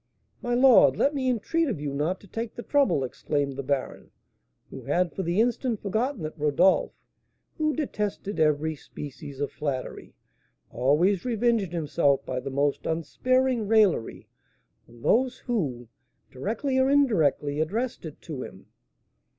[0.41, 4.09] "My lord, let me entreat of you not to take the trouble," exclaimed the baron,
[4.71, 6.93] who had for the instant forgotten that Rodolph,
[7.59, 10.15] who detested every species of flattery,
[10.71, 14.27] always revenged himself by the most unsparing raillery
[14.89, 15.87] on those who,
[16.31, 18.65] directly or indirectly, addressed it to him.